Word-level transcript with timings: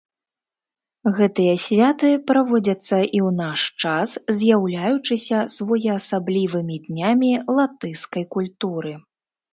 Гэтыя 1.17 1.51
святы 1.65 2.09
праводзяцца 2.31 2.81
і 2.87 3.19
ў 3.27 3.31
наш 3.41 3.61
час, 3.83 4.09
з'яўляючыся 4.39 5.45
своеасаблівымі 5.57 6.83
днямі 6.87 7.31
латышскай 7.59 8.25
культуры. 8.39 8.97